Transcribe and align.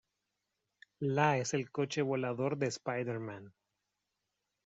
La 1.15 1.37
es 1.37 1.53
el 1.53 1.69
coche 1.69 2.01
volador 2.01 2.57
de 2.57 2.65
Spider-Man. 2.69 3.53